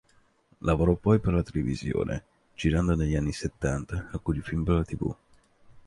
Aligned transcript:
Lavorò 0.61 0.95
poi 0.95 1.19
per 1.19 1.31
la 1.31 1.43
televisione, 1.43 2.23
girando 2.55 2.95
negli 2.95 3.15
anni 3.15 3.33
settanta 3.33 4.07
alcuni 4.11 4.39
film 4.39 4.63
per 4.63 4.73
la 4.77 4.83
tv. 4.83 5.15